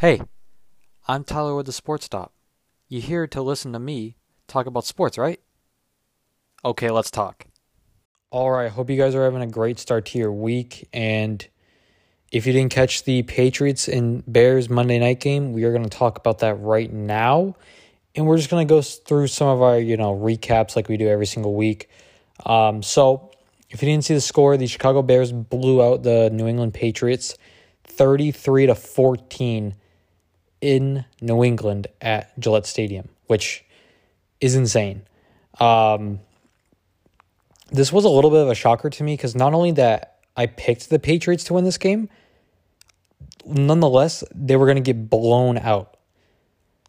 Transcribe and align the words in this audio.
Hey, 0.00 0.22
I'm 1.06 1.24
Tyler 1.24 1.54
with 1.54 1.66
the 1.66 1.72
Sports 1.72 2.06
Stop. 2.06 2.32
You 2.88 3.02
here 3.02 3.26
to 3.26 3.42
listen 3.42 3.74
to 3.74 3.78
me 3.78 4.16
talk 4.48 4.64
about 4.64 4.86
sports, 4.86 5.18
right? 5.18 5.38
Okay, 6.64 6.88
let's 6.88 7.10
talk. 7.10 7.44
All 8.30 8.50
right, 8.50 8.70
hope 8.70 8.88
you 8.88 8.96
guys 8.96 9.14
are 9.14 9.24
having 9.24 9.42
a 9.42 9.46
great 9.46 9.78
start 9.78 10.06
to 10.06 10.18
your 10.18 10.32
week. 10.32 10.88
And 10.94 11.46
if 12.32 12.46
you 12.46 12.54
didn't 12.54 12.72
catch 12.72 13.04
the 13.04 13.24
Patriots 13.24 13.88
and 13.88 14.24
Bears 14.26 14.70
Monday 14.70 14.98
night 14.98 15.20
game, 15.20 15.52
we 15.52 15.64
are 15.64 15.70
going 15.70 15.84
to 15.84 15.90
talk 15.90 16.16
about 16.16 16.38
that 16.38 16.54
right 16.54 16.90
now. 16.90 17.54
And 18.14 18.26
we're 18.26 18.38
just 18.38 18.48
going 18.48 18.66
to 18.66 18.74
go 18.74 18.80
through 18.80 19.26
some 19.26 19.48
of 19.48 19.60
our, 19.60 19.78
you 19.78 19.98
know, 19.98 20.16
recaps 20.16 20.76
like 20.76 20.88
we 20.88 20.96
do 20.96 21.08
every 21.08 21.26
single 21.26 21.54
week. 21.54 21.90
Um, 22.46 22.82
so 22.82 23.32
if 23.68 23.82
you 23.82 23.86
didn't 23.90 24.06
see 24.06 24.14
the 24.14 24.22
score, 24.22 24.56
the 24.56 24.66
Chicago 24.66 25.02
Bears 25.02 25.30
blew 25.30 25.82
out 25.82 26.04
the 26.04 26.30
New 26.30 26.46
England 26.46 26.72
Patriots 26.72 27.36
33 27.84 28.64
to 28.68 28.74
14 28.74 29.74
in 30.60 31.04
New 31.20 31.42
England 31.44 31.86
at 32.00 32.38
Gillette 32.38 32.66
Stadium, 32.66 33.08
which 33.26 33.64
is 34.40 34.54
insane. 34.54 35.02
Um, 35.58 36.20
this 37.70 37.92
was 37.92 38.04
a 38.04 38.08
little 38.08 38.30
bit 38.30 38.40
of 38.40 38.48
a 38.48 38.54
shocker 38.54 38.90
to 38.90 39.02
me 39.02 39.14
because 39.14 39.34
not 39.34 39.54
only 39.54 39.72
that 39.72 40.18
I 40.36 40.46
picked 40.46 40.90
the 40.90 40.98
Patriots 40.98 41.44
to 41.44 41.54
win 41.54 41.64
this 41.64 41.78
game, 41.78 42.08
nonetheless, 43.44 44.24
they 44.34 44.56
were 44.56 44.66
going 44.66 44.76
to 44.76 44.82
get 44.82 45.08
blown 45.08 45.58
out. 45.58 45.96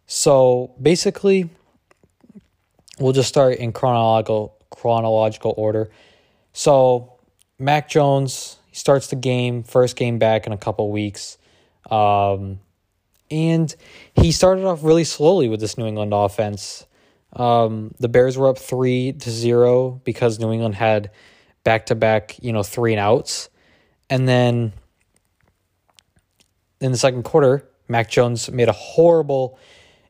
So 0.07 0.73
basically, 0.81 1.49
we'll 2.99 3.13
just 3.13 3.29
start 3.29 3.57
in 3.57 3.71
chronological 3.71 4.57
chronological 4.69 5.53
order. 5.57 5.91
So 6.53 7.13
Mac 7.59 7.89
Jones 7.89 8.57
starts 8.71 9.07
the 9.07 9.15
game, 9.15 9.63
first 9.63 9.95
game 9.95 10.17
back 10.17 10.47
in 10.47 10.53
a 10.53 10.57
couple 10.57 10.89
weeks. 10.91 11.37
Um, 11.89 12.59
and 13.31 13.73
he 14.13 14.31
started 14.31 14.65
off 14.65 14.83
really 14.83 15.05
slowly 15.05 15.47
with 15.47 15.59
this 15.59 15.77
New 15.77 15.87
England 15.87 16.13
offense. 16.13 16.85
Um, 17.33 17.95
the 17.99 18.09
Bears 18.09 18.37
were 18.37 18.49
up 18.49 18.57
three 18.57 19.13
to 19.13 19.31
zero 19.31 20.01
because 20.03 20.39
New 20.39 20.51
England 20.51 20.75
had 20.75 21.11
back 21.63 21.87
to 21.87 21.95
back, 21.95 22.35
you 22.43 22.51
know, 22.51 22.61
three 22.61 22.91
and 22.91 22.99
outs. 22.99 23.49
And 24.09 24.27
then 24.27 24.73
in 26.81 26.91
the 26.91 26.97
second 26.97 27.23
quarter, 27.23 27.67
Mac 27.87 28.09
Jones 28.09 28.51
made 28.51 28.67
a 28.67 28.73
horrible 28.73 29.57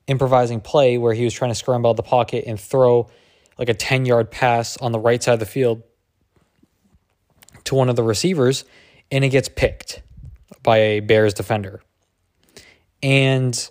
improvising 0.07 0.61
play 0.61 0.97
where 0.97 1.13
he 1.13 1.23
was 1.23 1.33
trying 1.33 1.51
to 1.51 1.55
scramble 1.55 1.91
out 1.91 1.97
the 1.97 2.03
pocket 2.03 2.45
and 2.47 2.59
throw 2.59 3.09
like 3.59 3.69
a 3.69 3.73
10 3.75 4.05
yard 4.05 4.31
pass 4.31 4.77
on 4.77 4.91
the 4.91 4.99
right 4.99 5.21
side 5.21 5.33
of 5.33 5.39
the 5.39 5.45
field 5.45 5.83
to 7.65 7.75
one 7.75 7.89
of 7.89 7.95
the 7.95 8.03
receivers, 8.03 8.65
and 9.11 9.23
it 9.23 9.29
gets 9.29 9.47
picked 9.47 10.01
by 10.63 10.77
a 10.77 10.99
Bears 10.99 11.33
defender. 11.35 11.81
And 13.03 13.69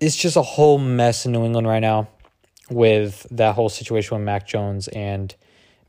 it's 0.00 0.16
just 0.16 0.36
a 0.36 0.42
whole 0.42 0.78
mess 0.78 1.26
in 1.26 1.32
New 1.32 1.44
England 1.44 1.66
right 1.66 1.80
now 1.80 2.08
with 2.70 3.26
that 3.30 3.54
whole 3.54 3.68
situation 3.68 4.16
with 4.16 4.24
Mac 4.24 4.46
Jones 4.46 4.88
and 4.88 5.34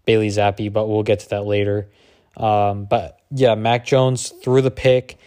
Bailey 0.05 0.29
Zappe, 0.29 0.71
but 0.71 0.87
we'll 0.87 1.03
get 1.03 1.19
to 1.21 1.29
that 1.29 1.45
later. 1.45 1.89
Um, 2.37 2.85
but 2.85 3.19
yeah, 3.31 3.55
Mac 3.55 3.85
Jones 3.85 4.29
threw 4.29 4.61
the 4.61 4.71
pick, 4.71 5.17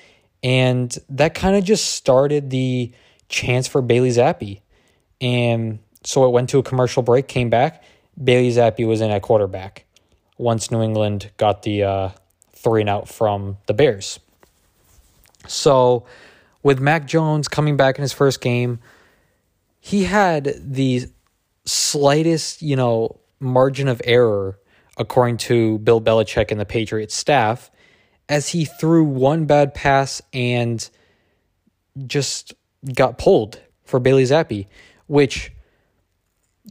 and 0.42 0.96
that 1.10 1.34
kind 1.34 1.56
of 1.56 1.64
just 1.64 1.94
started 1.94 2.50
the 2.50 2.92
chance 3.28 3.68
for 3.68 3.82
Bailey 3.82 4.10
Zappe. 4.10 4.60
And 5.20 5.78
so 6.04 6.26
it 6.26 6.30
went 6.30 6.48
to 6.50 6.58
a 6.58 6.62
commercial 6.62 7.02
break, 7.02 7.28
came 7.28 7.50
back. 7.50 7.84
Bailey 8.22 8.50
Zappe 8.50 8.86
was 8.86 9.00
in 9.00 9.10
at 9.10 9.22
quarterback 9.22 9.84
once 10.36 10.70
New 10.70 10.82
England 10.82 11.30
got 11.36 11.62
the 11.62 11.84
uh, 11.84 12.10
three 12.52 12.80
and 12.80 12.90
out 12.90 13.08
from 13.08 13.58
the 13.66 13.74
Bears. 13.74 14.18
So 15.46 16.04
with 16.62 16.80
Mac 16.80 17.06
Jones 17.06 17.48
coming 17.48 17.76
back 17.76 17.96
in 17.96 18.02
his 18.02 18.12
first 18.12 18.40
game, 18.40 18.78
he 19.80 20.04
had 20.04 20.54
the 20.58 21.06
slightest, 21.64 22.62
you 22.62 22.76
know, 22.76 23.18
margin 23.40 23.88
of 23.88 24.00
error, 24.04 24.58
according 24.96 25.38
to 25.38 25.78
Bill 25.78 26.00
Belichick 26.00 26.50
and 26.50 26.60
the 26.60 26.64
Patriots 26.64 27.14
staff, 27.14 27.70
as 28.28 28.48
he 28.50 28.64
threw 28.64 29.04
one 29.04 29.46
bad 29.46 29.74
pass 29.74 30.22
and 30.32 30.88
just 32.06 32.54
got 32.94 33.18
pulled 33.18 33.60
for 33.84 34.00
Bailey 34.00 34.24
Zappe, 34.24 34.66
which 35.06 35.52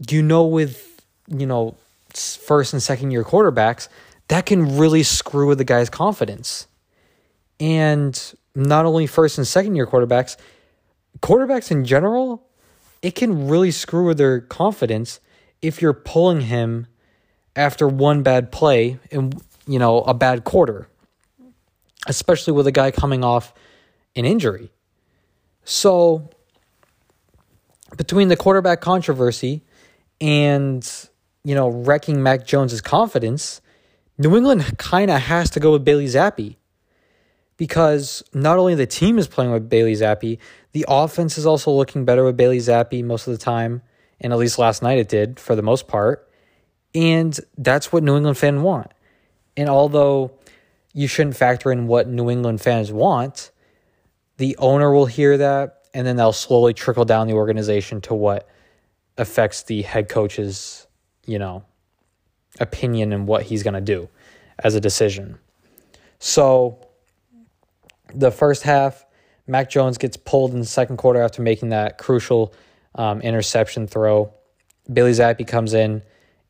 you 0.09 0.23
know 0.23 0.45
with, 0.45 1.05
you 1.27 1.45
know, 1.45 1.75
first 2.13 2.73
and 2.73 2.81
second 2.81 3.11
year 3.11 3.23
quarterbacks, 3.23 3.87
that 4.29 4.45
can 4.45 4.77
really 4.77 5.03
screw 5.03 5.47
with 5.47 5.57
the 5.57 5.63
guy's 5.63 5.89
confidence. 5.89 6.67
And 7.59 8.33
not 8.55 8.85
only 8.85 9.07
first 9.07 9.37
and 9.37 9.47
second 9.47 9.75
year 9.75 9.87
quarterbacks, 9.87 10.37
quarterbacks 11.21 11.71
in 11.71 11.85
general, 11.85 12.47
it 13.01 13.15
can 13.15 13.47
really 13.47 13.71
screw 13.71 14.05
with 14.05 14.17
their 14.17 14.41
confidence 14.41 15.19
if 15.61 15.81
you're 15.81 15.93
pulling 15.93 16.41
him 16.41 16.87
after 17.55 17.87
one 17.87 18.23
bad 18.23 18.51
play 18.51 18.99
and 19.11 19.41
you 19.67 19.79
know 19.79 20.01
a 20.01 20.13
bad 20.13 20.43
quarter, 20.43 20.87
especially 22.07 22.53
with 22.53 22.67
a 22.67 22.71
guy 22.71 22.91
coming 22.91 23.23
off 23.23 23.53
an 24.15 24.25
injury. 24.25 24.71
So 25.63 26.29
between 27.97 28.27
the 28.27 28.35
quarterback 28.35 28.81
controversy 28.81 29.63
and 30.19 30.89
you 31.43 31.55
know 31.55 31.69
wrecking 31.69 32.21
Mac 32.21 32.45
Jones's 32.45 32.81
confidence, 32.81 33.61
New 34.17 34.35
England 34.35 34.77
kind 34.77 35.11
of 35.11 35.21
has 35.21 35.49
to 35.51 35.59
go 35.59 35.71
with 35.73 35.85
Bailey 35.85 36.05
Zappe 36.05 36.55
because 37.61 38.23
not 38.33 38.57
only 38.57 38.73
the 38.73 38.87
team 38.87 39.19
is 39.19 39.27
playing 39.27 39.51
with 39.51 39.69
Bailey 39.69 39.93
Zappe, 39.93 40.39
the 40.71 40.83
offense 40.87 41.37
is 41.37 41.45
also 41.45 41.69
looking 41.69 42.05
better 42.05 42.23
with 42.23 42.35
Bailey 42.35 42.57
Zappe 42.57 43.03
most 43.03 43.27
of 43.27 43.33
the 43.33 43.37
time, 43.37 43.83
and 44.19 44.33
at 44.33 44.39
least 44.39 44.57
last 44.57 44.81
night 44.81 44.97
it 44.97 45.07
did 45.07 45.39
for 45.39 45.55
the 45.55 45.61
most 45.61 45.87
part. 45.87 46.27
And 46.95 47.39
that's 47.59 47.91
what 47.91 48.01
New 48.01 48.17
England 48.17 48.39
fans 48.39 48.63
want. 48.63 48.91
And 49.55 49.69
although 49.69 50.31
you 50.95 51.07
shouldn't 51.07 51.37
factor 51.37 51.71
in 51.71 51.85
what 51.85 52.07
New 52.07 52.31
England 52.31 52.61
fans 52.61 52.91
want, 52.91 53.51
the 54.37 54.57
owner 54.57 54.91
will 54.91 55.05
hear 55.05 55.37
that, 55.37 55.83
and 55.93 56.07
then 56.07 56.15
they'll 56.15 56.33
slowly 56.33 56.73
trickle 56.73 57.05
down 57.05 57.27
the 57.27 57.35
organization 57.35 58.01
to 58.01 58.15
what 58.15 58.49
affects 59.19 59.61
the 59.61 59.83
head 59.83 60.09
coach's, 60.09 60.87
you 61.27 61.37
know, 61.37 61.63
opinion 62.59 63.13
and 63.13 63.27
what 63.27 63.43
he's 63.43 63.61
going 63.61 63.75
to 63.75 63.81
do 63.81 64.09
as 64.57 64.73
a 64.73 64.81
decision. 64.81 65.37
So 66.17 66.87
the 68.13 68.31
first 68.31 68.63
half, 68.63 69.05
Mac 69.47 69.69
Jones 69.69 69.97
gets 69.97 70.17
pulled 70.17 70.53
in 70.53 70.59
the 70.59 70.65
second 70.65 70.97
quarter 70.97 71.21
after 71.21 71.41
making 71.41 71.69
that 71.69 71.97
crucial 71.97 72.53
um, 72.95 73.21
interception 73.21 73.87
throw. 73.87 74.33
Billy 74.91 75.11
Zappe 75.11 75.45
comes 75.47 75.73
in, 75.73 76.01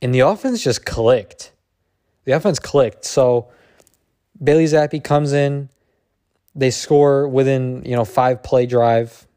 and 0.01 0.13
the 0.13 0.21
offense 0.21 0.63
just 0.63 0.85
clicked. 0.85 1.51
The 2.25 2.33
offense 2.33 2.59
clicked. 2.59 3.05
So 3.05 3.49
Bailey 4.41 4.65
Zappe 4.65 5.03
comes 5.03 5.33
in. 5.33 5.69
They 6.55 6.71
score 6.71 7.27
within 7.27 7.83
you 7.85 7.95
know 7.95 8.05
five 8.05 8.43
play 8.43 8.65
drive. 8.65 9.27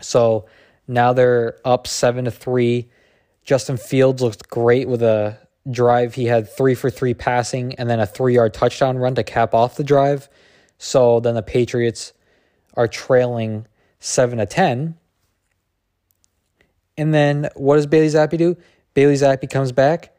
So 0.00 0.46
now 0.88 1.12
they're 1.12 1.56
up 1.64 1.86
seven 1.86 2.24
to 2.26 2.30
three. 2.30 2.88
Justin 3.44 3.76
Fields 3.76 4.22
looked 4.22 4.48
great 4.48 4.88
with 4.88 5.02
a 5.02 5.38
drive. 5.70 6.14
He 6.14 6.26
had 6.26 6.48
three 6.48 6.74
for 6.74 6.90
three 6.90 7.14
passing 7.14 7.74
and 7.74 7.90
then 7.90 8.00
a 8.00 8.06
three 8.06 8.34
yard 8.34 8.54
touchdown 8.54 8.98
run 8.98 9.14
to 9.16 9.24
cap 9.24 9.54
off 9.54 9.76
the 9.76 9.84
drive. 9.84 10.28
So 10.78 11.20
then 11.20 11.34
the 11.34 11.42
Patriots 11.42 12.12
are 12.74 12.88
trailing 12.88 13.66
7 13.98 14.38
to 14.38 14.46
10. 14.46 14.96
And 16.98 17.14
then 17.14 17.48
what 17.54 17.76
does 17.76 17.86
Bailey 17.86 18.08
Zappe 18.08 18.36
do? 18.38 18.56
Bailey 18.94 19.14
Zappe 19.14 19.48
comes 19.50 19.72
back, 19.72 20.16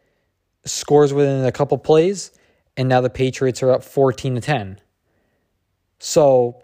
scores 0.66 1.14
within 1.14 1.46
a 1.46 1.52
couple 1.52 1.78
plays, 1.78 2.32
and 2.76 2.88
now 2.88 3.02
the 3.02 3.10
Patriots 3.10 3.64
are 3.64 3.72
up 3.72 3.84
14 3.84 4.36
to 4.36 4.42
10. 4.42 4.80
So 6.00 6.62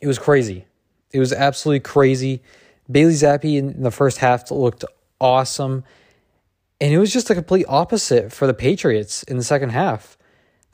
it 0.00 0.06
was 0.06 0.18
crazy. 0.18 0.66
It 1.12 1.20
was 1.20 1.32
absolutely 1.32 1.80
crazy. 1.80 2.42
Bailey 2.90 3.12
Zappe 3.12 3.56
in 3.56 3.82
the 3.82 3.90
first 3.90 4.18
half 4.18 4.50
looked 4.50 4.84
awesome. 5.20 5.84
And 6.80 6.92
it 6.92 6.98
was 6.98 7.12
just 7.12 7.30
a 7.30 7.34
complete 7.34 7.66
opposite 7.68 8.32
for 8.32 8.46
the 8.46 8.54
Patriots 8.54 9.22
in 9.22 9.36
the 9.36 9.44
second 9.44 9.70
half. 9.70 10.15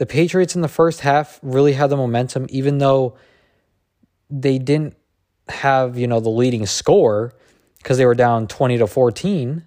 The 0.02 0.06
Patriots 0.06 0.56
in 0.56 0.62
the 0.62 0.68
first 0.68 1.02
half 1.02 1.38
really 1.44 1.74
had 1.74 1.88
the 1.88 1.96
momentum, 1.96 2.46
even 2.48 2.78
though 2.78 3.14
they 4.28 4.58
didn't 4.58 4.96
have, 5.48 5.96
you 5.96 6.08
know, 6.08 6.18
the 6.18 6.28
leading 6.28 6.66
score 6.66 7.34
because 7.78 7.98
they 7.98 8.04
were 8.04 8.16
down 8.16 8.48
20 8.48 8.78
to 8.78 8.88
14. 8.88 9.64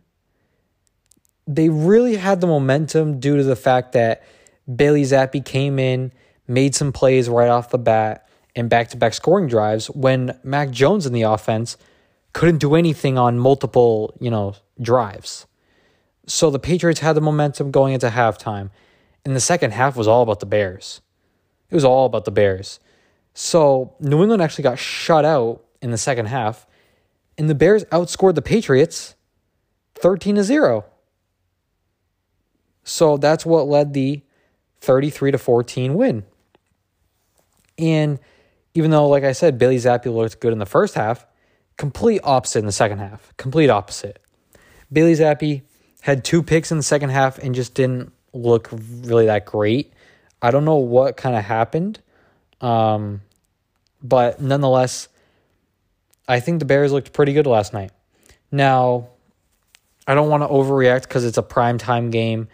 They 1.47 1.69
really 1.69 2.17
had 2.17 2.41
the 2.41 2.47
momentum 2.47 3.21
due 3.21 3.37
to 3.37 3.45
the 3.45 3.55
fact 3.55 3.93
that 3.93 4.23
Bailey 4.67 5.03
Zappe 5.03 5.45
came 5.45 5.79
in, 5.79 6.11
made 6.49 6.75
some 6.75 6.91
plays 6.91 7.29
right 7.29 7.47
off 7.47 7.69
the 7.69 7.77
bat, 7.77 8.27
and 8.57 8.69
back 8.69 8.89
to 8.89 8.97
back 8.97 9.13
scoring 9.13 9.47
drives 9.47 9.89
when 9.91 10.37
Mac 10.43 10.69
Jones 10.69 11.05
in 11.05 11.13
the 11.13 11.21
offense 11.21 11.77
couldn't 12.33 12.57
do 12.57 12.75
anything 12.75 13.17
on 13.17 13.39
multiple, 13.39 14.13
you 14.19 14.29
know, 14.29 14.55
drives. 14.81 15.45
So 16.27 16.49
the 16.49 16.59
Patriots 16.59 16.99
had 16.99 17.13
the 17.13 17.21
momentum 17.21 17.71
going 17.71 17.93
into 17.93 18.09
halftime. 18.09 18.69
And 19.25 19.35
the 19.35 19.41
second 19.41 19.71
half 19.71 19.97
was 19.97 20.07
all 20.07 20.21
about 20.21 20.39
the 20.39 20.45
Bears. 20.45 21.01
It 21.69 21.75
was 21.75 21.83
all 21.83 22.05
about 22.05 22.25
the 22.25 22.31
Bears. 22.31 22.79
So 23.33 23.95
New 23.99 24.21
England 24.21 24.41
actually 24.41 24.63
got 24.63 24.79
shut 24.79 25.25
out 25.25 25.65
in 25.81 25.91
the 25.91 25.97
second 25.97 26.27
half, 26.27 26.65
and 27.37 27.49
the 27.49 27.55
Bears 27.55 27.83
outscored 27.85 28.35
the 28.35 28.41
Patriots 28.41 29.15
13 29.95 30.35
to 30.35 30.43
0. 30.43 30.85
So 32.83 33.17
that's 33.17 33.45
what 33.45 33.67
led 33.67 33.93
the 33.93 34.21
33 34.81 35.31
to 35.31 35.37
14 35.37 35.95
win. 35.95 36.23
And 37.77 38.19
even 38.73 38.91
though, 38.91 39.07
like 39.07 39.23
I 39.23 39.31
said, 39.31 39.57
Billy 39.57 39.77
Zappe 39.77 40.13
looked 40.13 40.39
good 40.39 40.53
in 40.53 40.59
the 40.59 40.65
first 40.65 40.93
half, 40.93 41.25
complete 41.77 42.21
opposite 42.23 42.59
in 42.59 42.65
the 42.65 42.71
second 42.71 42.99
half. 42.99 43.33
Complete 43.37 43.69
opposite. 43.69 44.19
Billy 44.93 45.13
Zappe 45.13 45.63
had 46.01 46.23
two 46.23 46.43
picks 46.43 46.71
in 46.71 46.77
the 46.77 46.83
second 46.83 47.09
half 47.09 47.37
and 47.39 47.55
just 47.55 47.73
didn't 47.73 48.13
look 48.35 48.69
really 48.71 49.25
that 49.27 49.45
great. 49.45 49.93
I 50.41 50.51
don't 50.51 50.65
know 50.65 50.75
what 50.75 51.17
kind 51.17 51.35
of 51.35 51.43
happened. 51.43 51.99
Um, 52.61 53.21
but 54.03 54.41
nonetheless, 54.41 55.07
I 56.27 56.39
think 56.39 56.59
the 56.59 56.65
Bears 56.65 56.91
looked 56.91 57.13
pretty 57.13 57.33
good 57.33 57.47
last 57.47 57.73
night. 57.73 57.91
Now, 58.51 59.09
I 60.07 60.13
don't 60.13 60.29
want 60.29 60.43
to 60.43 60.47
overreact 60.47 61.03
because 61.03 61.25
it's 61.25 61.37
a 61.37 61.43
prime 61.43 61.77
time 61.77 62.11
game 62.11 62.47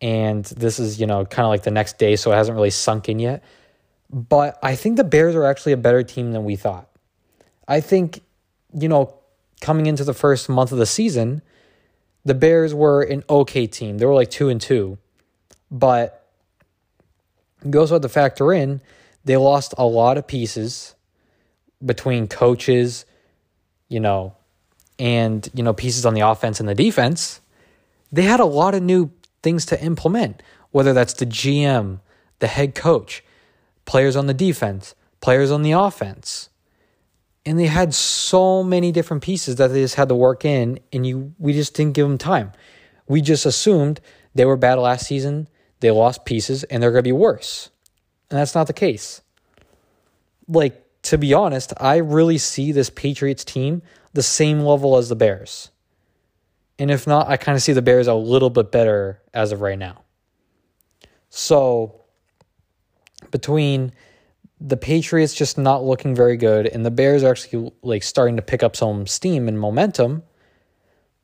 and 0.00 0.44
this 0.44 0.78
is, 0.78 1.00
you 1.00 1.06
know, 1.06 1.24
kind 1.24 1.44
of 1.46 1.50
like 1.50 1.62
the 1.62 1.70
next 1.70 1.98
day, 1.98 2.16
so 2.16 2.32
it 2.32 2.34
hasn't 2.34 2.54
really 2.54 2.70
sunk 2.70 3.08
in 3.08 3.18
yet. 3.18 3.42
But 4.10 4.58
I 4.62 4.74
think 4.76 4.96
the 4.96 5.04
Bears 5.04 5.34
are 5.34 5.44
actually 5.44 5.72
a 5.72 5.78
better 5.78 6.02
team 6.02 6.32
than 6.32 6.44
we 6.44 6.56
thought. 6.56 6.88
I 7.66 7.80
think, 7.80 8.20
you 8.74 8.88
know, 8.88 9.14
coming 9.60 9.86
into 9.86 10.04
the 10.04 10.12
first 10.14 10.48
month 10.48 10.70
of 10.70 10.78
the 10.78 10.86
season, 10.86 11.42
the 12.24 12.34
Bears 12.34 12.74
were 12.74 13.02
an 13.02 13.24
okay 13.30 13.66
team. 13.66 13.98
They 13.98 14.06
were 14.06 14.14
like 14.14 14.30
two 14.30 14.48
and 14.48 14.60
two. 14.60 14.98
But 15.70 16.26
also 17.74 17.94
have 17.94 18.02
to 18.02 18.08
factor 18.08 18.52
in 18.52 18.80
they 19.26 19.36
lost 19.36 19.74
a 19.76 19.84
lot 19.84 20.16
of 20.16 20.26
pieces 20.26 20.94
between 21.84 22.28
coaches, 22.28 23.04
you 23.88 24.00
know, 24.00 24.36
and 24.98 25.50
you 25.52 25.62
know, 25.62 25.74
pieces 25.74 26.06
on 26.06 26.14
the 26.14 26.20
offense 26.20 26.60
and 26.60 26.68
the 26.68 26.74
defense. 26.74 27.40
They 28.12 28.22
had 28.22 28.40
a 28.40 28.46
lot 28.46 28.74
of 28.74 28.82
new 28.82 29.10
things 29.42 29.66
to 29.66 29.82
implement, 29.82 30.42
whether 30.70 30.92
that's 30.92 31.12
the 31.14 31.26
GM, 31.26 32.00
the 32.38 32.46
head 32.46 32.76
coach, 32.76 33.24
players 33.84 34.14
on 34.14 34.28
the 34.28 34.34
defense, 34.34 34.94
players 35.20 35.50
on 35.50 35.62
the 35.62 35.72
offense. 35.72 36.48
And 37.44 37.58
they 37.58 37.66
had 37.66 37.94
so 37.94 38.62
many 38.62 38.92
different 38.92 39.24
pieces 39.24 39.56
that 39.56 39.68
they 39.68 39.82
just 39.82 39.96
had 39.96 40.08
to 40.08 40.14
work 40.14 40.44
in, 40.44 40.78
and 40.92 41.04
you 41.04 41.34
we 41.38 41.52
just 41.52 41.74
didn't 41.74 41.94
give 41.94 42.06
them 42.06 42.18
time. 42.18 42.52
We 43.08 43.20
just 43.20 43.44
assumed 43.44 44.00
they 44.36 44.44
were 44.44 44.56
bad 44.56 44.78
last 44.78 45.06
season, 45.06 45.48
they 45.80 45.90
lost 45.90 46.24
pieces, 46.24 46.64
and 46.64 46.82
they're 46.82 46.90
gonna 46.92 47.02
be 47.02 47.12
worse. 47.12 47.70
And 48.30 48.38
that's 48.38 48.54
not 48.54 48.66
the 48.66 48.72
case. 48.72 49.22
Like, 50.48 50.82
to 51.02 51.18
be 51.18 51.34
honest, 51.34 51.72
I 51.78 51.96
really 51.96 52.38
see 52.38 52.72
this 52.72 52.90
Patriots 52.90 53.44
team 53.44 53.82
the 54.12 54.22
same 54.22 54.60
level 54.60 54.96
as 54.96 55.08
the 55.08 55.16
Bears. 55.16 55.70
And 56.78 56.90
if 56.90 57.06
not, 57.06 57.28
I 57.28 57.36
kind 57.36 57.56
of 57.56 57.62
see 57.62 57.72
the 57.72 57.82
Bears 57.82 58.06
a 58.06 58.14
little 58.14 58.50
bit 58.50 58.72
better 58.72 59.22
as 59.32 59.52
of 59.52 59.60
right 59.60 59.78
now. 59.78 60.02
So 61.30 62.00
between 63.30 63.92
the 64.60 64.76
Patriots 64.76 65.34
just 65.34 65.58
not 65.58 65.84
looking 65.84 66.14
very 66.14 66.36
good 66.36 66.66
and 66.66 66.84
the 66.84 66.90
Bears 66.90 67.22
are 67.22 67.30
actually 67.30 67.72
like 67.82 68.02
starting 68.02 68.36
to 68.36 68.42
pick 68.42 68.62
up 68.62 68.74
some 68.74 69.06
steam 69.06 69.48
and 69.48 69.58
momentum, 69.58 70.22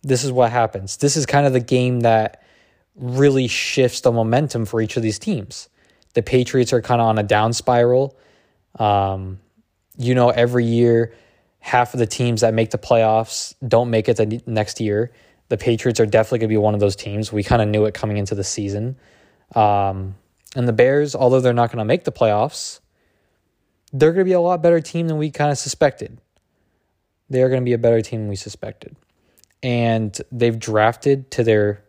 this 0.02 0.25
is 0.25 0.32
what 0.32 0.50
happens. 0.50 0.99
This 0.99 1.16
is 1.16 1.26
kind 1.26 1.46
of 1.46 1.52
the 1.52 1.60
game 1.60 2.00
that 2.00 2.41
really 2.94 3.48
shifts 3.48 4.00
the 4.00 4.12
momentum 4.12 4.64
for 4.66 4.80
each 4.80 4.96
of 4.96 5.02
these 5.02 5.18
teams. 5.18 5.68
The 6.14 6.22
Patriots 6.22 6.72
are 6.72 6.82
kind 6.82 7.00
of 7.00 7.06
on 7.06 7.18
a 7.18 7.22
down 7.22 7.52
spiral. 7.52 8.18
Um, 8.78 9.40
you 9.96 10.14
know, 10.14 10.30
every 10.30 10.64
year, 10.64 11.14
half 11.60 11.94
of 11.94 12.00
the 12.00 12.06
teams 12.06 12.40
that 12.40 12.54
make 12.54 12.70
the 12.70 12.78
playoffs 12.78 13.54
don't 13.66 13.90
make 13.90 14.08
it 14.08 14.16
the 14.16 14.42
next 14.46 14.80
year. 14.80 15.12
The 15.48 15.56
Patriots 15.56 16.00
are 16.00 16.06
definitely 16.06 16.40
going 16.40 16.48
to 16.48 16.52
be 16.54 16.58
one 16.58 16.74
of 16.74 16.80
those 16.80 16.96
teams. 16.96 17.32
We 17.32 17.42
kind 17.42 17.62
of 17.62 17.68
knew 17.68 17.84
it 17.84 17.94
coming 17.94 18.16
into 18.16 18.34
the 18.34 18.44
season. 18.44 18.96
Um, 19.54 20.16
and 20.56 20.66
the 20.66 20.72
Bears, 20.72 21.14
although 21.14 21.40
they're 21.40 21.52
not 21.52 21.70
going 21.70 21.78
to 21.78 21.84
make 21.84 22.04
the 22.04 22.12
playoffs, 22.12 22.80
they're 23.92 24.12
going 24.12 24.24
to 24.24 24.28
be 24.28 24.32
a 24.32 24.40
lot 24.40 24.62
better 24.62 24.80
team 24.80 25.08
than 25.08 25.18
we 25.18 25.30
kind 25.30 25.50
of 25.50 25.58
suspected. 25.58 26.18
They 27.28 27.42
are 27.42 27.48
going 27.48 27.60
to 27.60 27.64
be 27.64 27.72
a 27.72 27.78
better 27.78 28.00
team 28.00 28.20
than 28.20 28.28
we 28.28 28.36
suspected. 28.36 28.96
And 29.62 30.18
they've 30.30 30.58
drafted 30.58 31.30
to 31.32 31.44
their 31.44 31.84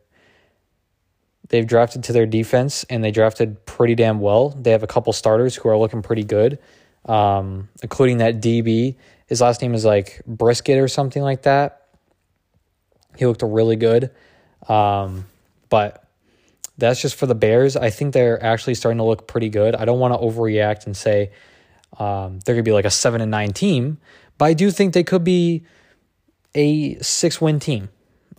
they've 1.49 1.65
drafted 1.67 2.03
to 2.05 2.13
their 2.13 2.25
defense 2.25 2.83
and 2.85 3.03
they 3.03 3.11
drafted 3.11 3.65
pretty 3.65 3.95
damn 3.95 4.19
well. 4.19 4.49
They 4.49 4.71
have 4.71 4.83
a 4.83 4.87
couple 4.87 5.13
starters 5.13 5.55
who 5.55 5.69
are 5.69 5.77
looking 5.77 6.01
pretty 6.01 6.23
good, 6.23 6.59
um, 7.05 7.69
including 7.81 8.17
that 8.17 8.41
DB. 8.41 8.95
His 9.27 9.41
last 9.41 9.61
name 9.61 9.73
is 9.73 9.85
like 9.85 10.21
Brisket 10.25 10.79
or 10.79 10.87
something 10.87 11.21
like 11.21 11.43
that. 11.43 11.87
He 13.17 13.25
looked 13.25 13.43
really 13.43 13.75
good. 13.75 14.11
Um, 14.67 15.25
but 15.69 16.07
that's 16.77 17.01
just 17.01 17.15
for 17.15 17.25
the 17.25 17.35
Bears. 17.35 17.75
I 17.75 17.89
think 17.89 18.13
they're 18.13 18.43
actually 18.43 18.75
starting 18.75 18.97
to 18.97 19.03
look 19.03 19.27
pretty 19.27 19.49
good. 19.49 19.75
I 19.75 19.85
don't 19.85 19.99
want 19.99 20.13
to 20.13 20.19
overreact 20.19 20.85
and 20.85 20.95
say 20.95 21.31
um, 21.99 22.39
they're 22.39 22.55
going 22.55 22.63
to 22.63 22.69
be 22.69 22.73
like 22.73 22.85
a 22.85 22.91
seven 22.91 23.21
and 23.21 23.29
nine 23.29 23.53
team, 23.53 23.99
but 24.37 24.45
I 24.45 24.53
do 24.53 24.71
think 24.71 24.93
they 24.93 25.03
could 25.03 25.23
be 25.23 25.63
a 26.55 26.95
six 26.99 27.39
win 27.39 27.59
team. 27.59 27.89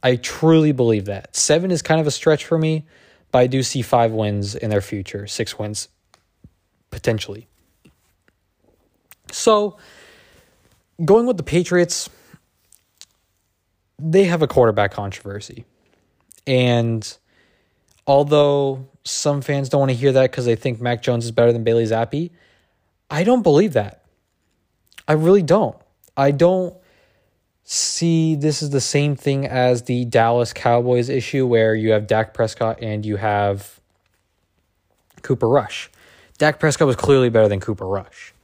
I 0.04 0.16
truly 0.16 0.72
believe 0.72 1.06
that. 1.06 1.34
Seven 1.34 1.70
is 1.70 1.80
kind 1.80 1.98
of 1.98 2.06
a 2.06 2.10
stretch 2.10 2.44
for 2.44 2.58
me, 2.58 2.84
but 3.32 3.38
I 3.38 3.46
do 3.46 3.62
see 3.62 3.80
five 3.80 4.12
wins 4.12 4.54
in 4.54 4.68
their 4.68 4.82
future, 4.82 5.26
six 5.26 5.58
wins 5.58 5.88
potentially. 6.90 7.48
So, 9.32 9.78
going 11.02 11.26
with 11.26 11.38
the 11.38 11.42
Patriots, 11.42 12.10
they 13.98 14.24
have 14.24 14.42
a 14.42 14.46
quarterback 14.46 14.92
controversy. 14.92 15.64
And 16.46 17.16
although 18.06 18.86
some 19.04 19.40
fans 19.40 19.70
don't 19.70 19.80
want 19.80 19.90
to 19.90 19.96
hear 19.96 20.12
that 20.12 20.30
because 20.30 20.44
they 20.44 20.54
think 20.54 20.80
Mac 20.80 21.02
Jones 21.02 21.24
is 21.24 21.30
better 21.30 21.52
than 21.52 21.64
Bailey 21.64 21.84
Zappe, 21.84 22.30
I 23.10 23.24
don't 23.24 23.42
believe 23.42 23.72
that. 23.72 24.04
I 25.08 25.14
really 25.14 25.42
don't. 25.42 25.76
I 26.14 26.30
don't 26.30 26.76
see 27.64 28.34
this 28.34 28.62
is 28.62 28.70
the 28.70 28.80
same 28.80 29.16
thing 29.16 29.46
as 29.46 29.82
the 29.82 30.04
Dallas 30.04 30.52
Cowboys 30.52 31.08
issue 31.08 31.46
where 31.46 31.74
you 31.74 31.92
have 31.92 32.06
Dak 32.06 32.34
Prescott 32.34 32.78
and 32.82 33.04
you 33.04 33.16
have 33.16 33.80
Cooper 35.22 35.48
Rush. 35.48 35.90
Dak 36.38 36.60
Prescott 36.60 36.86
was 36.86 36.96
clearly 36.96 37.30
better 37.30 37.48
than 37.48 37.60
Cooper 37.60 37.86
Rush. 37.86 38.34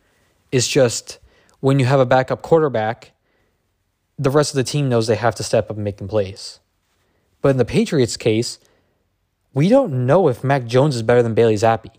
It's 0.50 0.67
just 0.67 1.19
when 1.61 1.78
you 1.78 1.84
have 1.84 2.00
a 2.00 2.06
backup 2.06 2.43
quarterback, 2.43 3.12
the 4.19 4.31
rest 4.31 4.53
of 4.53 4.56
the 4.56 4.65
team 4.65 4.89
knows 4.89 5.06
they 5.06 5.17
have 5.17 5.34
to 5.36 5.43
step 5.43 5.70
up 5.70 5.77
and 5.77 5.84
make 5.84 5.98
plays. 6.08 6.60
But 7.43 7.50
in 7.50 7.56
the 7.56 7.65
Patriots 7.65 8.17
case, 8.17 8.58
we 9.53 9.69
don't 9.69 10.06
know 10.06 10.29
if 10.29 10.44
Mac 10.44 10.65
Jones 10.67 10.96
is 10.96 11.03
better 11.03 11.22
than 11.22 11.34
Bailey 11.34 11.55
Zappe. 11.55 11.91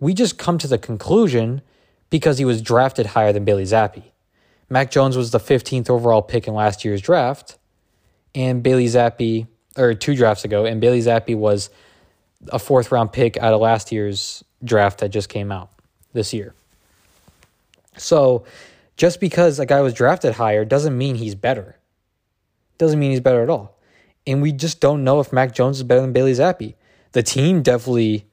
We 0.00 0.14
just 0.14 0.38
come 0.38 0.58
to 0.58 0.68
the 0.68 0.78
conclusion 0.78 1.62
because 2.10 2.38
he 2.38 2.44
was 2.44 2.62
drafted 2.62 3.06
higher 3.06 3.32
than 3.32 3.44
Bailey 3.44 3.64
Zappe. 3.64 4.04
Mac 4.70 4.90
Jones 4.90 5.16
was 5.16 5.30
the 5.30 5.38
15th 5.38 5.88
overall 5.88 6.22
pick 6.22 6.46
in 6.46 6.54
last 6.54 6.84
year's 6.84 7.00
draft, 7.00 7.56
and 8.34 8.62
Bailey 8.62 8.86
Zappe, 8.86 9.46
or 9.76 9.94
two 9.94 10.14
drafts 10.14 10.44
ago, 10.44 10.64
and 10.64 10.80
Bailey 10.80 11.00
Zappe 11.00 11.36
was 11.36 11.70
a 12.48 12.58
fourth 12.58 12.92
round 12.92 13.12
pick 13.12 13.36
out 13.38 13.54
of 13.54 13.60
last 13.60 13.90
year's 13.90 14.44
draft 14.62 14.98
that 14.98 15.08
just 15.08 15.28
came 15.28 15.50
out 15.50 15.70
this 16.12 16.32
year. 16.32 16.54
So 17.96 18.44
just 18.96 19.20
because 19.20 19.58
a 19.58 19.66
guy 19.66 19.80
was 19.80 19.94
drafted 19.94 20.34
higher 20.34 20.64
doesn't 20.64 20.96
mean 20.96 21.16
he's 21.16 21.34
better. 21.34 21.76
Doesn't 22.76 22.98
mean 22.98 23.10
he's 23.10 23.20
better 23.20 23.42
at 23.42 23.50
all. 23.50 23.78
And 24.26 24.42
we 24.42 24.52
just 24.52 24.80
don't 24.80 25.04
know 25.04 25.20
if 25.20 25.32
Mac 25.32 25.54
Jones 25.54 25.78
is 25.78 25.82
better 25.82 26.00
than 26.00 26.12
Bailey 26.12 26.32
Zappe. 26.32 26.74
the 27.12 27.22
team 27.22 27.62
definitely 27.62 28.26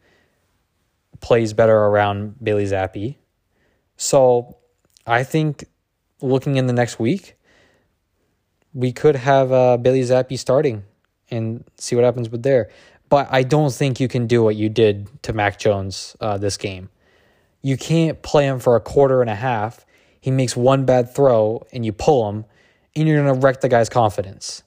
plays 1.21 1.53
better 1.53 1.75
around 1.75 2.35
Bailey 2.43 2.65
Zappe. 2.65 3.15
So 3.95 4.57
I 5.07 5.23
think 5.23 5.63
looking 6.21 6.55
in 6.57 6.67
the 6.67 6.73
next 6.73 6.99
week, 6.99 7.35
we 8.73 8.91
could 8.91 9.15
have 9.15 9.51
uh, 9.51 9.77
Bailey 9.77 10.01
Zappe 10.01 10.37
starting 10.37 10.83
and 11.31 11.63
see 11.77 11.95
what 11.95 12.05
happens 12.05 12.29
with 12.29 12.43
there. 12.43 12.69
But 13.09 13.27
I 13.31 13.43
don't 13.43 13.73
think 13.73 13.99
you 13.99 14.07
can 14.07 14.27
do 14.27 14.43
what 14.43 14.55
you 14.55 14.69
did 14.69 15.07
to 15.23 15.33
Mac 15.33 15.59
Jones 15.59 16.15
uh, 16.19 16.37
this 16.37 16.57
game. 16.57 16.89
You 17.61 17.77
can't 17.77 18.21
play 18.21 18.45
him 18.45 18.59
for 18.59 18.75
a 18.75 18.81
quarter 18.81 19.21
and 19.21 19.29
a 19.29 19.35
half. 19.35 19.85
He 20.19 20.31
makes 20.31 20.55
one 20.55 20.85
bad 20.85 21.13
throw 21.13 21.65
and 21.71 21.85
you 21.85 21.93
pull 21.93 22.29
him, 22.29 22.45
and 22.95 23.07
you're 23.07 23.21
going 23.21 23.33
to 23.33 23.39
wreck 23.39 23.61
the 23.61 23.69
guy's 23.69 23.89
confidence 23.89 24.63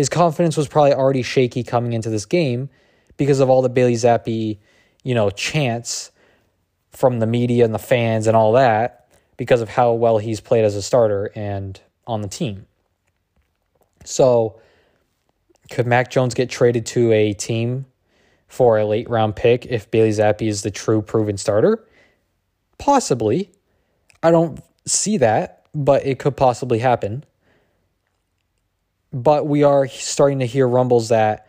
his 0.00 0.08
confidence 0.08 0.56
was 0.56 0.68
probably 0.68 0.94
already 0.94 1.22
shaky 1.22 1.62
coming 1.62 1.92
into 1.92 2.10
this 2.10 2.24
game 2.24 2.70
because 3.16 3.40
of 3.40 3.50
all 3.50 3.60
the 3.60 3.68
Bailey 3.68 3.94
Zappe, 3.94 4.58
you 5.02 5.14
know, 5.14 5.28
chants 5.28 6.10
from 6.90 7.18
the 7.18 7.26
media 7.26 7.66
and 7.66 7.74
the 7.74 7.78
fans 7.78 8.26
and 8.26 8.34
all 8.36 8.52
that 8.52 8.99
because 9.40 9.62
of 9.62 9.70
how 9.70 9.90
well 9.94 10.18
he's 10.18 10.38
played 10.38 10.66
as 10.66 10.76
a 10.76 10.82
starter 10.82 11.32
and 11.34 11.80
on 12.06 12.20
the 12.20 12.28
team. 12.28 12.66
So, 14.04 14.60
could 15.70 15.86
Mac 15.86 16.10
Jones 16.10 16.34
get 16.34 16.50
traded 16.50 16.84
to 16.86 17.10
a 17.12 17.32
team 17.32 17.86
for 18.48 18.76
a 18.76 18.84
late 18.84 19.08
round 19.08 19.36
pick 19.36 19.64
if 19.64 19.90
Bailey 19.90 20.10
Zappe 20.10 20.46
is 20.46 20.60
the 20.60 20.70
true 20.70 21.00
proven 21.00 21.38
starter? 21.38 21.82
Possibly. 22.76 23.50
I 24.22 24.30
don't 24.30 24.62
see 24.84 25.16
that, 25.16 25.64
but 25.74 26.04
it 26.04 26.18
could 26.18 26.36
possibly 26.36 26.80
happen. 26.80 27.24
But 29.10 29.46
we 29.46 29.62
are 29.62 29.88
starting 29.88 30.40
to 30.40 30.46
hear 30.46 30.68
rumbles 30.68 31.08
that 31.08 31.46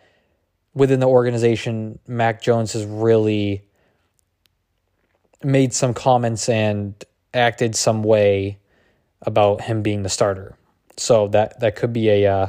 within 0.74 1.02
the 1.02 1.10
organization, 1.10 2.00
Mac 2.08 2.42
Jones 2.42 2.72
has 2.72 2.86
really 2.86 3.64
made 5.44 5.74
some 5.74 5.94
comments 5.94 6.48
and 6.48 6.96
acted 7.34 7.76
some 7.76 8.04
way 8.04 8.60
about 9.22 9.62
him 9.62 9.82
being 9.82 10.04
the 10.04 10.10
starter. 10.10 10.56
So 10.98 11.28
that 11.30 11.60
that 11.62 11.76
could 11.76 11.94
be 11.94 12.10
a 12.10 12.28
uh, 12.28 12.48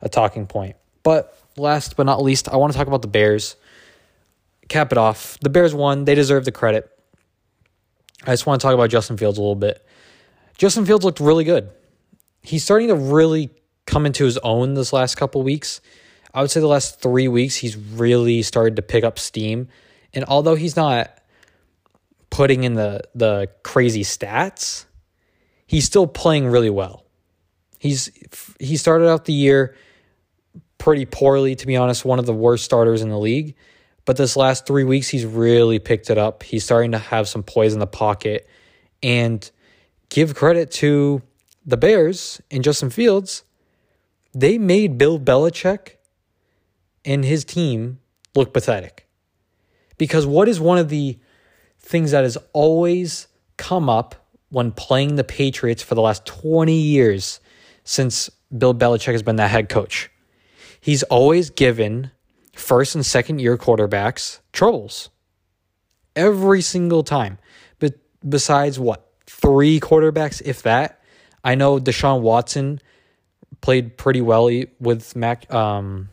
a 0.00 0.08
talking 0.08 0.46
point. 0.46 0.76
But 1.02 1.36
last 1.56 1.96
but 1.96 2.06
not 2.06 2.22
least, 2.22 2.48
I 2.48 2.56
want 2.56 2.72
to 2.72 2.78
talk 2.78 2.86
about 2.86 3.02
the 3.02 3.08
Bears. 3.08 3.56
Cap 4.68 4.92
it 4.92 4.98
off. 4.98 5.38
The 5.40 5.50
Bears 5.50 5.74
won. 5.74 6.04
They 6.04 6.14
deserve 6.14 6.44
the 6.44 6.52
credit. 6.52 6.88
I 8.24 8.30
just 8.32 8.46
want 8.46 8.60
to 8.60 8.66
talk 8.66 8.74
about 8.74 8.90
Justin 8.90 9.16
Fields 9.16 9.36
a 9.36 9.40
little 9.40 9.56
bit. 9.56 9.84
Justin 10.56 10.86
Fields 10.86 11.04
looked 11.04 11.20
really 11.20 11.44
good. 11.44 11.70
He's 12.40 12.62
starting 12.62 12.88
to 12.88 12.94
really 12.94 13.50
come 13.86 14.06
into 14.06 14.24
his 14.24 14.38
own 14.38 14.74
this 14.74 14.92
last 14.92 15.16
couple 15.16 15.42
weeks. 15.42 15.80
I 16.32 16.40
would 16.40 16.50
say 16.50 16.60
the 16.60 16.66
last 16.66 17.00
three 17.00 17.28
weeks, 17.28 17.56
he's 17.56 17.76
really 17.76 18.42
started 18.42 18.76
to 18.76 18.82
pick 18.82 19.04
up 19.04 19.18
steam. 19.18 19.68
And 20.14 20.24
although 20.26 20.54
he's 20.54 20.76
not 20.76 21.10
putting 22.32 22.64
in 22.64 22.74
the 22.74 23.02
the 23.14 23.48
crazy 23.62 24.02
stats, 24.02 24.86
he's 25.66 25.84
still 25.84 26.08
playing 26.08 26.48
really 26.48 26.70
well. 26.70 27.04
He's 27.78 28.10
he 28.58 28.76
started 28.76 29.08
out 29.08 29.26
the 29.26 29.32
year 29.32 29.76
pretty 30.78 31.06
poorly, 31.06 31.54
to 31.54 31.66
be 31.66 31.76
honest, 31.76 32.04
one 32.04 32.18
of 32.18 32.26
the 32.26 32.34
worst 32.34 32.64
starters 32.64 33.02
in 33.02 33.10
the 33.10 33.18
league. 33.18 33.54
But 34.04 34.16
this 34.16 34.36
last 34.36 34.66
three 34.66 34.82
weeks, 34.82 35.08
he's 35.08 35.24
really 35.24 35.78
picked 35.78 36.10
it 36.10 36.18
up. 36.18 36.42
He's 36.42 36.64
starting 36.64 36.90
to 36.90 36.98
have 36.98 37.28
some 37.28 37.44
poise 37.44 37.72
in 37.72 37.78
the 37.78 37.86
pocket. 37.86 38.48
And 39.00 39.48
give 40.08 40.34
credit 40.34 40.70
to 40.70 41.22
the 41.64 41.76
Bears 41.76 42.40
and 42.50 42.64
Justin 42.64 42.90
Fields. 42.90 43.44
They 44.32 44.58
made 44.58 44.98
Bill 44.98 45.20
Belichick 45.20 45.96
and 47.04 47.24
his 47.24 47.44
team 47.44 48.00
look 48.34 48.52
pathetic. 48.52 49.06
Because 49.98 50.26
what 50.26 50.48
is 50.48 50.58
one 50.58 50.78
of 50.78 50.88
the 50.88 51.18
things 51.92 52.10
that 52.10 52.24
has 52.24 52.38
always 52.54 53.28
come 53.58 53.88
up 53.88 54.14
when 54.48 54.72
playing 54.72 55.16
the 55.16 55.24
Patriots 55.24 55.82
for 55.82 55.94
the 55.94 56.00
last 56.00 56.24
20 56.24 56.74
years 56.74 57.38
since 57.84 58.30
Bill 58.56 58.74
Belichick 58.74 59.12
has 59.12 59.22
been 59.22 59.36
that 59.36 59.50
head 59.50 59.68
coach? 59.68 60.10
He's 60.80 61.02
always 61.04 61.50
given 61.50 62.10
first 62.54 62.94
and 62.94 63.04
second 63.04 63.40
year 63.40 63.58
quarterbacks 63.58 64.40
troubles 64.52 65.10
every 66.16 66.62
single 66.62 67.04
time. 67.04 67.38
But 67.78 67.94
besides 68.26 68.80
what, 68.80 69.06
three 69.26 69.78
quarterbacks, 69.78 70.40
if 70.44 70.62
that? 70.62 70.98
I 71.44 71.54
know 71.56 71.78
Deshaun 71.78 72.22
Watson 72.22 72.80
played 73.60 73.98
pretty 73.98 74.22
well 74.22 74.50
with 74.80 75.14
Mac 75.14 75.52
um, 75.52 76.08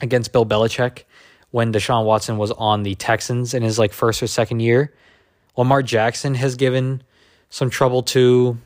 against 0.00 0.32
Bill 0.32 0.46
Belichick 0.46 1.02
when 1.50 1.72
Deshaun 1.72 2.04
Watson 2.04 2.38
was 2.38 2.50
on 2.52 2.82
the 2.82 2.94
Texans 2.94 3.54
in 3.54 3.62
his 3.62 3.78
like 3.78 3.92
first 3.92 4.22
or 4.22 4.26
second 4.26 4.60
year. 4.60 4.92
Lamar 5.56 5.82
Jackson 5.82 6.34
has 6.34 6.54
given 6.54 7.02
some 7.48 7.70
trouble 7.70 8.02
to 8.02 8.58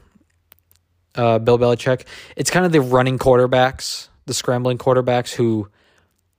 uh, 1.15 1.39
Bill 1.39 1.59
Belichick. 1.59 2.05
It's 2.37 2.51
kind 2.51 2.67
of 2.67 2.73
the 2.73 2.81
running 2.81 3.19
quarterbacks, 3.19 4.09
the 4.27 4.35
scrambling 4.35 4.79
quarterbacks 4.79 5.33
who 5.33 5.69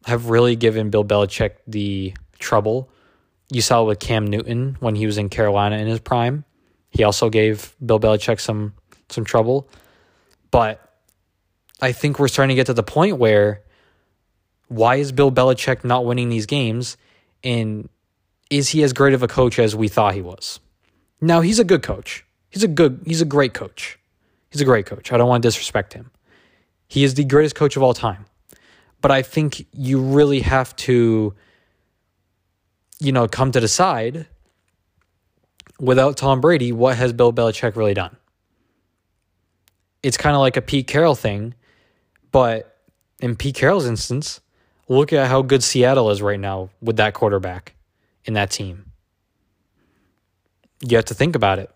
have 0.05 0.29
really 0.29 0.55
given 0.55 0.89
Bill 0.89 1.05
Belichick 1.05 1.51
the 1.67 2.13
trouble. 2.39 2.89
You 3.51 3.62
saw 3.62 3.83
it 3.83 3.88
with 3.88 4.00
Cam 4.00 4.25
Newton 4.25 4.77
when 4.79 4.95
he 4.95 5.05
was 5.05 5.17
in 5.17 5.29
Carolina 5.29 5.77
in 5.77 5.88
his 5.88 6.00
prime. 6.00 6.45
He 6.89 7.03
also 7.03 7.29
gave 7.29 7.75
Bill 7.86 8.00
Belichick 8.00 8.39
some 8.39 8.74
some 9.10 9.25
trouble. 9.25 9.69
But 10.51 10.81
I 11.81 11.91
think 11.91 12.19
we're 12.19 12.27
starting 12.27 12.55
to 12.55 12.60
get 12.60 12.67
to 12.67 12.74
the 12.74 12.83
point 12.83 13.17
where 13.17 13.63
why 14.71 14.95
is 14.95 15.11
Bill 15.11 15.31
Belichick 15.31 15.83
not 15.83 16.05
winning 16.05 16.29
these 16.29 16.45
games? 16.45 16.95
And 17.43 17.89
is 18.49 18.69
he 18.69 18.83
as 18.83 18.93
great 18.93 19.13
of 19.13 19.21
a 19.21 19.27
coach 19.27 19.59
as 19.59 19.75
we 19.75 19.89
thought 19.89 20.13
he 20.13 20.21
was? 20.21 20.61
Now 21.19 21.41
he's 21.41 21.59
a 21.59 21.65
good 21.65 21.83
coach. 21.83 22.25
He's 22.49 22.63
a 22.63 22.69
good 22.69 23.01
he's 23.05 23.21
a 23.21 23.25
great 23.25 23.53
coach. 23.53 23.99
He's 24.49 24.61
a 24.61 24.65
great 24.65 24.85
coach. 24.85 25.11
I 25.11 25.17
don't 25.17 25.27
want 25.27 25.43
to 25.43 25.47
disrespect 25.47 25.93
him. 25.93 26.11
He 26.87 27.03
is 27.03 27.15
the 27.15 27.25
greatest 27.25 27.55
coach 27.55 27.75
of 27.75 27.83
all 27.83 27.93
time. 27.93 28.25
But 29.01 29.11
I 29.11 29.21
think 29.23 29.65
you 29.73 29.99
really 29.99 30.41
have 30.41 30.75
to, 30.77 31.33
you 32.99 33.11
know, 33.11 33.27
come 33.27 33.51
to 33.51 33.59
decide 33.59 34.27
without 35.79 36.15
Tom 36.15 36.39
Brady, 36.39 36.71
what 36.71 36.95
has 36.95 37.11
Bill 37.11 37.33
Belichick 37.33 37.75
really 37.75 37.93
done? 37.93 38.15
It's 40.03 40.17
kind 40.17 40.35
of 40.35 40.39
like 40.39 40.55
a 40.55 40.61
Pete 40.61 40.87
Carroll 40.87 41.15
thing, 41.15 41.55
but 42.31 42.77
in 43.19 43.35
Pete 43.35 43.55
Carroll's 43.55 43.85
instance, 43.85 44.39
look 44.98 45.13
at 45.13 45.27
how 45.27 45.41
good 45.41 45.63
Seattle 45.63 46.10
is 46.10 46.21
right 46.21 46.39
now 46.39 46.69
with 46.81 46.98
that 46.98 47.13
quarterback 47.13 47.75
in 48.25 48.33
that 48.33 48.51
team. 48.51 48.91
You 50.81 50.98
have 50.98 51.05
to 51.05 51.13
think 51.13 51.36
about 51.36 51.60
it 51.60 51.71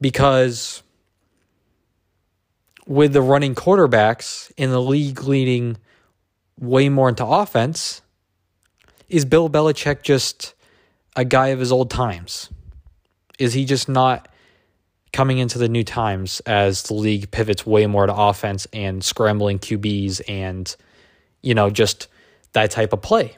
because 0.00 0.82
with 2.86 3.12
the 3.12 3.20
running 3.20 3.54
quarterbacks 3.54 4.50
in 4.56 4.70
the 4.70 4.80
league 4.80 5.24
leading 5.24 5.76
way 6.58 6.88
more 6.88 7.08
into 7.08 7.26
offense, 7.26 8.00
is 9.08 9.24
Bill 9.24 9.50
Belichick 9.50 10.02
just 10.02 10.54
a 11.16 11.24
guy 11.24 11.48
of 11.48 11.58
his 11.58 11.70
old 11.70 11.90
times? 11.90 12.48
Is 13.38 13.52
he 13.52 13.64
just 13.66 13.88
not 13.88 14.28
coming 15.12 15.38
into 15.38 15.58
the 15.58 15.68
new 15.68 15.84
times 15.84 16.40
as 16.40 16.84
the 16.84 16.94
league 16.94 17.30
pivots 17.30 17.66
way 17.66 17.86
more 17.86 18.06
to 18.06 18.14
offense 18.14 18.66
and 18.72 19.04
scrambling 19.04 19.58
QBs 19.58 20.22
and, 20.28 20.76
you 21.46 21.54
know, 21.54 21.70
just 21.70 22.08
that 22.52 22.72
type 22.72 22.92
of 22.92 23.00
play? 23.00 23.36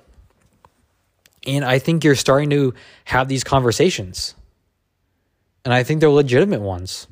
And 1.46 1.64
I 1.64 1.78
think 1.78 2.04
you're 2.04 2.14
starting 2.14 2.48
to 2.50 2.72
have 3.04 3.28
these 3.28 3.44
conversations. 3.44 4.34
And 5.64 5.74
I 5.74 5.82
think 5.82 6.00
they're 6.00 6.08
legitimate 6.08 6.62
ones. 6.62 7.06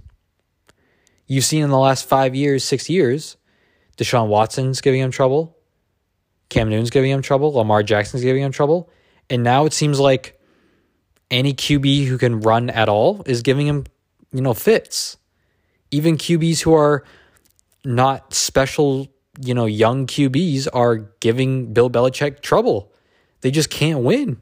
You've 1.27 1.45
seen 1.45 1.63
in 1.63 1.71
the 1.71 1.79
last 1.79 2.09
five 2.09 2.35
years, 2.35 2.65
six 2.65 2.89
years, 2.89 3.37
Deshaun 3.99 4.29
Watson's 4.29 4.81
giving 4.81 5.01
him 5.01 5.11
trouble. 5.11 5.57
Cam 6.49 6.71
Newton's 6.71 6.91
giving 6.91 7.11
him 7.11 7.21
trouble. 7.23 7.53
Lamar 7.53 7.83
Jackson's 7.83 8.23
giving 8.23 8.43
him 8.43 8.53
trouble. 8.53 8.89
And 9.29 9.43
now 9.43 9.67
it 9.67 9.73
seems 9.75 10.01
like 10.01 10.41
any 11.31 11.53
QB 11.53 12.07
who 12.07 12.17
can 12.17 12.41
run 12.41 12.71
at 12.71 12.89
all 12.89 13.23
is 13.27 13.43
giving 13.43 13.67
him, 13.67 13.85
you 14.33 14.41
know, 14.41 14.55
fits. 14.55 15.19
Even 15.91 16.17
QBs 16.17 16.63
who 16.63 16.73
are 16.73 17.05
not 17.85 18.33
special, 18.33 19.09
you 19.41 19.55
know, 19.55 19.67
young 19.67 20.07
QBs 20.07 20.69
are 20.73 20.97
giving 21.21 21.73
Bill 21.73 21.91
Belichick 21.91 22.41
trouble. 22.41 22.93
They 23.41 23.51
just 23.51 23.71
can't 23.71 24.01
win. 24.01 24.41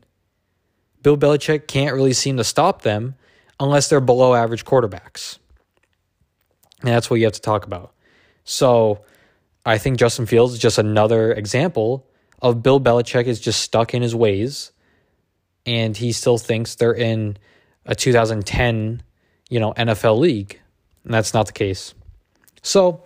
Bill 1.02 1.16
Belichick 1.16 1.66
can't 1.66 1.94
really 1.94 2.12
seem 2.12 2.36
to 2.38 2.44
stop 2.44 2.82
them 2.82 3.14
unless 3.60 3.88
they're 3.88 4.00
below 4.00 4.34
average 4.34 4.64
quarterbacks. 4.64 5.38
And 6.80 6.88
that's 6.88 7.08
what 7.08 7.16
you 7.16 7.24
have 7.24 7.34
to 7.34 7.40
talk 7.40 7.66
about. 7.66 7.92
So 8.44 9.04
I 9.64 9.78
think 9.78 9.98
Justin 9.98 10.26
Fields 10.26 10.54
is 10.54 10.58
just 10.58 10.78
another 10.78 11.32
example 11.32 12.06
of 12.40 12.62
Bill 12.62 12.80
Belichick 12.80 13.24
is 13.24 13.40
just 13.40 13.62
stuck 13.62 13.94
in 13.94 14.02
his 14.02 14.14
ways 14.14 14.72
and 15.66 15.96
he 15.96 16.12
still 16.12 16.38
thinks 16.38 16.74
they're 16.74 16.92
in 16.92 17.38
a 17.86 17.94
2010, 17.94 19.02
you 19.48 19.60
know, 19.60 19.72
NFL 19.74 20.18
league. 20.18 20.60
And 21.04 21.14
that's 21.14 21.34
not 21.34 21.46
the 21.46 21.52
case. 21.52 21.94
So, 22.62 23.02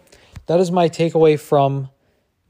that 0.49 0.61
is 0.61 0.71
my 0.73 0.89
takeaway 0.89 1.39
from 1.39 1.91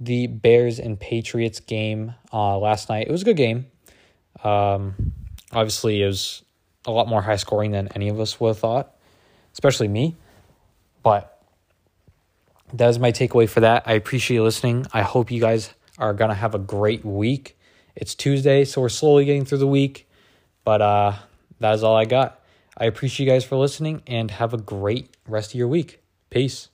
the 0.01 0.29
Bears 0.29 0.79
and 0.79 0.99
Patriots 0.99 1.61
game 1.61 2.15
uh, 2.33 2.57
last 2.57 2.89
night. 2.89 3.09
It 3.09 3.11
was 3.11 3.23
a 3.23 3.25
good 3.25 3.37
game. 3.37 3.67
Um, 4.43 5.13
obviously, 5.53 6.03
it 6.03 6.07
was 6.07 6.43
a 6.87 6.93
lot 6.93 7.09
more 7.09 7.21
high 7.21 7.37
scoring 7.37 7.73
than 7.73 7.89
any 7.89 8.09
of 8.09 8.21
us 8.21 8.39
would 8.41 8.49
have 8.49 8.59
thought, 8.59 8.97
especially 9.53 9.89
me. 9.89 10.17
But 11.03 11.43
that 12.73 12.89
is 12.89 13.01
my 13.01 13.11
takeaway 13.11 13.49
for 13.49 13.61
that. 13.61 13.83
I 13.87 13.95
appreciate 13.95 14.37
you 14.37 14.45
listening. 14.45 14.87
I 14.93 15.03
hope 15.03 15.31
you 15.31 15.41
guys 15.41 15.75
are 15.99 16.15
going 16.15 16.31
to 16.31 16.37
have 16.37 16.55
a 16.55 16.59
great 16.59 17.05
week. 17.05 17.59
It's 17.97 18.15
Tuesday, 18.15 18.65
so 18.65 18.81
we're 18.81 18.91
slowly 18.91 19.25
getting 19.25 19.45
through 19.45 19.59
the 19.59 19.67
week. 19.67 20.09
But 20.65 20.81
uh, 20.81 21.15
that 21.59 21.75
is 21.75 21.83
all 21.83 21.97
I 21.97 22.05
got. 22.05 22.41
I 22.77 22.85
appreciate 22.85 23.27
you 23.27 23.33
guys 23.33 23.45
for 23.45 23.57
listening 23.57 24.03
and 24.07 24.31
have 24.31 24.55
a 24.55 24.59
great 24.59 25.17
rest 25.27 25.51
of 25.51 25.55
your 25.57 25.67
week. 25.67 26.01
Peace. 26.31 26.69